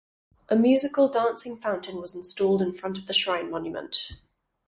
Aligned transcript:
A 0.49 0.55
musical 0.55 1.09
dancing 1.09 1.57
fountain 1.57 1.97
was 2.01 2.15
installed 2.15 2.63
in 2.63 2.73
front 2.73 2.97
of 2.97 3.05
the 3.05 3.13
shrine 3.13 3.51
monument. 3.51 4.13